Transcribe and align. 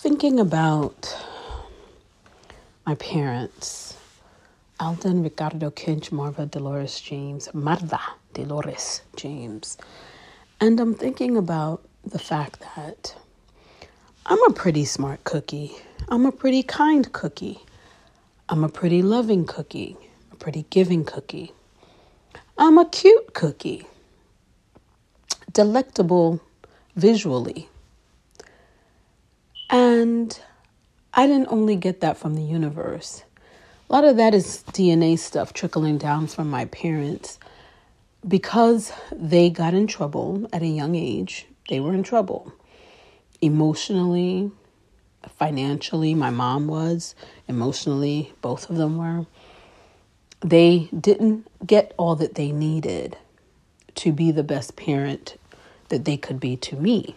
thinking 0.00 0.40
about 0.40 1.14
my 2.86 2.94
parents, 2.94 3.98
Alden 4.80 5.22
Ricardo 5.22 5.70
Kinch, 5.70 6.10
Marva 6.10 6.46
Dolores 6.46 6.98
James, 6.98 7.52
Marva 7.52 8.00
Dolores 8.32 9.02
James. 9.14 9.76
And 10.58 10.80
I'm 10.80 10.94
thinking 10.94 11.36
about 11.36 11.82
the 12.02 12.18
fact 12.18 12.60
that 12.74 13.14
I'm 14.24 14.42
a 14.44 14.54
pretty 14.54 14.86
smart 14.86 15.24
cookie. 15.24 15.72
I'm 16.08 16.24
a 16.24 16.32
pretty 16.32 16.62
kind 16.62 17.12
cookie. 17.12 17.60
I'm 18.48 18.64
a 18.64 18.70
pretty 18.70 19.02
loving 19.02 19.44
cookie, 19.44 19.98
a 20.32 20.36
pretty 20.36 20.64
giving 20.70 21.04
cookie. 21.04 21.52
I'm 22.56 22.78
a 22.78 22.88
cute 22.88 23.34
cookie, 23.34 23.86
delectable 25.52 26.40
visually. 26.96 27.69
And 30.00 30.40
I 31.12 31.26
didn't 31.26 31.48
only 31.50 31.76
get 31.76 32.00
that 32.00 32.16
from 32.16 32.34
the 32.34 32.42
universe. 32.42 33.22
A 33.90 33.92
lot 33.92 34.04
of 34.04 34.16
that 34.16 34.32
is 34.32 34.64
DNA 34.68 35.18
stuff 35.18 35.52
trickling 35.52 35.98
down 35.98 36.26
from 36.26 36.48
my 36.48 36.64
parents. 36.64 37.38
Because 38.26 38.94
they 39.12 39.50
got 39.50 39.74
in 39.74 39.86
trouble 39.86 40.48
at 40.54 40.62
a 40.62 40.66
young 40.66 40.94
age, 40.94 41.46
they 41.68 41.80
were 41.80 41.92
in 41.92 42.02
trouble 42.02 42.50
emotionally, 43.42 44.50
financially. 45.36 46.14
My 46.14 46.30
mom 46.30 46.66
was, 46.66 47.14
emotionally, 47.46 48.32
both 48.40 48.70
of 48.70 48.76
them 48.76 48.96
were. 48.96 49.26
They 50.40 50.88
didn't 50.98 51.46
get 51.66 51.92
all 51.98 52.16
that 52.16 52.36
they 52.36 52.52
needed 52.52 53.18
to 53.96 54.12
be 54.12 54.30
the 54.30 54.44
best 54.44 54.76
parent 54.76 55.36
that 55.90 56.06
they 56.06 56.16
could 56.16 56.40
be 56.40 56.56
to 56.56 56.76
me. 56.76 57.16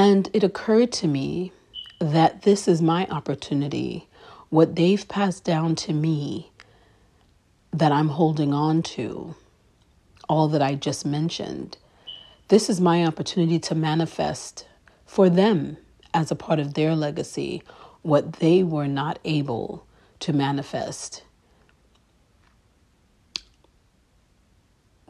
And 0.00 0.30
it 0.32 0.44
occurred 0.44 0.92
to 0.92 1.08
me 1.08 1.50
that 1.98 2.42
this 2.42 2.68
is 2.68 2.80
my 2.80 3.08
opportunity. 3.08 4.06
What 4.48 4.76
they've 4.76 5.08
passed 5.08 5.42
down 5.42 5.74
to 5.74 5.92
me 5.92 6.52
that 7.72 7.90
I'm 7.90 8.10
holding 8.10 8.54
on 8.54 8.84
to, 8.94 9.34
all 10.28 10.46
that 10.50 10.62
I 10.62 10.76
just 10.76 11.04
mentioned, 11.04 11.78
this 12.46 12.70
is 12.70 12.80
my 12.80 13.04
opportunity 13.04 13.58
to 13.58 13.74
manifest 13.74 14.68
for 15.04 15.28
them 15.28 15.78
as 16.14 16.30
a 16.30 16.36
part 16.36 16.60
of 16.60 16.74
their 16.74 16.94
legacy 16.94 17.64
what 18.02 18.34
they 18.34 18.62
were 18.62 18.86
not 18.86 19.18
able 19.24 19.84
to 20.20 20.32
manifest 20.32 21.24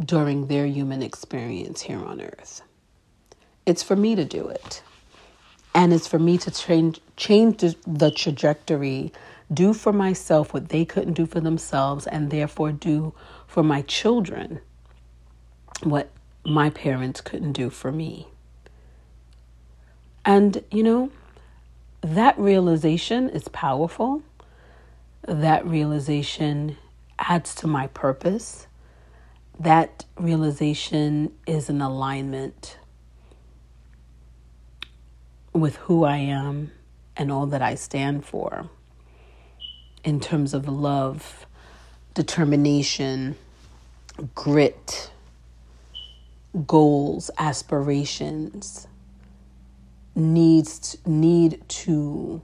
during 0.03 0.47
their 0.47 0.65
human 0.65 1.03
experience 1.03 1.83
here 1.83 2.03
on 2.03 2.23
earth. 2.23 2.63
It's 3.69 3.83
for 3.83 3.97
me 3.97 4.15
to 4.15 4.25
do 4.25 4.49
it. 4.49 4.83
And 5.75 5.93
it's 5.93 6.07
for 6.07 6.19
me 6.19 6.39
to 6.39 6.51
change 6.51 7.01
change 7.19 7.61
the 7.87 8.11
trajectory, 8.11 9.13
do 9.53 9.75
for 9.75 9.93
myself 9.93 10.55
what 10.55 10.71
they 10.71 10.87
couldn't 10.87 11.13
do 11.13 11.27
for 11.27 11.41
themselves, 11.41 12.07
and 12.07 12.31
therefore 12.31 12.73
do 12.73 13.13
for 13.47 13.63
my 13.63 13.83
children 13.83 14.61
what 15.83 16.09
my 16.47 16.71
parents 16.71 17.21
couldn't 17.21 17.53
do 17.53 17.69
for 17.69 17.93
me. 17.93 18.29
And, 20.25 20.65
you 20.71 20.83
know, 20.83 21.11
that 22.01 22.39
realization 22.39 23.29
is 23.29 23.49
powerful. 23.49 24.23
That 25.27 25.67
realization 25.67 26.79
adds 27.19 27.55
to 27.57 27.67
my 27.67 27.89
purpose. 27.89 28.67
That 29.61 30.07
realization 30.17 31.33
is 31.47 31.69
an 31.69 31.83
alignment 31.83 32.79
with 35.53 35.77
who 35.77 36.05
I 36.05 36.17
am 36.17 36.73
and 37.17 37.33
all 37.33 37.47
that 37.47 37.63
I 37.63 37.75
stand 37.75 38.25
for 38.25 38.69
in 40.05 40.21
terms 40.21 40.55
of 40.55 40.69
love, 40.69 41.47
determination, 42.15 43.37
grit, 44.35 45.11
goals, 46.67 47.31
aspirations, 47.39 48.87
needs 50.15 50.97
need 51.07 51.63
to 51.69 52.43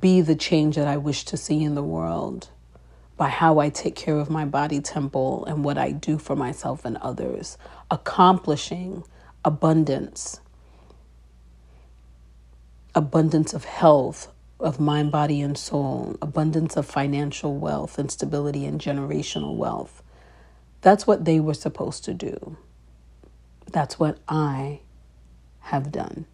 be 0.00 0.20
the 0.20 0.34
change 0.34 0.76
that 0.76 0.88
I 0.88 0.96
wish 0.96 1.24
to 1.26 1.36
see 1.36 1.62
in 1.62 1.74
the 1.74 1.82
world 1.82 2.48
by 3.16 3.28
how 3.28 3.60
I 3.60 3.70
take 3.70 3.94
care 3.94 4.18
of 4.18 4.28
my 4.28 4.44
body 4.44 4.80
temple 4.80 5.44
and 5.46 5.64
what 5.64 5.78
I 5.78 5.92
do 5.92 6.18
for 6.18 6.36
myself 6.36 6.84
and 6.84 6.96
others, 6.98 7.56
accomplishing 7.90 9.04
abundance 9.46 10.40
abundance 12.94 13.54
of 13.54 13.64
health, 13.64 14.32
of 14.60 14.80
mind, 14.80 15.12
body, 15.12 15.40
and 15.42 15.58
soul, 15.58 16.16
abundance 16.22 16.76
of 16.76 16.86
financial 16.86 17.56
wealth 17.56 17.98
and 17.98 18.10
stability 18.10 18.66
and 18.66 18.80
generational 18.80 19.56
wealth. 19.56 20.02
That's 20.82 21.06
what 21.06 21.24
they 21.24 21.40
were 21.40 21.54
supposed 21.54 22.04
to 22.06 22.14
do. 22.14 22.58
That's 23.72 23.98
what 23.98 24.18
I 24.28 24.80
have 25.60 25.92
done. 25.92 26.26